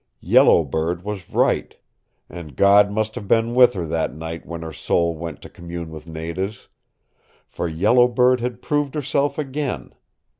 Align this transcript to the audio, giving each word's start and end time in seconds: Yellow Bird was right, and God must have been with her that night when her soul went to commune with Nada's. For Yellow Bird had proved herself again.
Yellow 0.23 0.63
Bird 0.63 1.03
was 1.03 1.29
right, 1.29 1.75
and 2.27 2.55
God 2.55 2.89
must 2.91 3.13
have 3.13 3.27
been 3.27 3.53
with 3.53 3.73
her 3.75 3.85
that 3.85 4.15
night 4.15 4.47
when 4.47 4.63
her 4.63 4.73
soul 4.73 5.15
went 5.15 5.43
to 5.43 5.47
commune 5.49 5.91
with 5.91 6.07
Nada's. 6.07 6.69
For 7.45 7.67
Yellow 7.67 8.07
Bird 8.07 8.39
had 8.41 8.63
proved 8.63 8.95
herself 8.95 9.37
again. 9.37 9.93